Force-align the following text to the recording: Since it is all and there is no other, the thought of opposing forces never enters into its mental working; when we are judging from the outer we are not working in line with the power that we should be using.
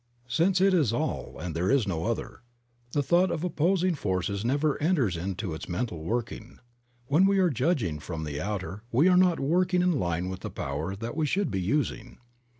Since 0.27 0.59
it 0.61 0.73
is 0.73 0.91
all 0.91 1.37
and 1.39 1.53
there 1.55 1.69
is 1.69 1.87
no 1.87 2.05
other, 2.05 2.41
the 2.91 3.03
thought 3.03 3.29
of 3.29 3.43
opposing 3.43 3.93
forces 3.93 4.43
never 4.43 4.81
enters 4.81 5.15
into 5.15 5.53
its 5.53 5.69
mental 5.69 6.01
working; 6.03 6.57
when 7.05 7.27
we 7.27 7.37
are 7.37 7.51
judging 7.51 7.99
from 7.99 8.23
the 8.23 8.41
outer 8.41 8.81
we 8.91 9.07
are 9.07 9.15
not 9.15 9.39
working 9.39 9.83
in 9.83 9.99
line 9.99 10.27
with 10.27 10.39
the 10.39 10.49
power 10.49 10.95
that 10.95 11.15
we 11.15 11.27
should 11.27 11.51
be 11.51 11.61
using. 11.61 12.17